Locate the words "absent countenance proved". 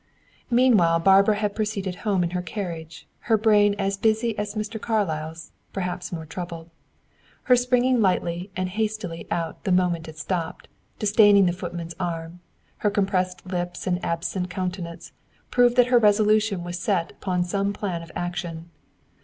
14.03-15.75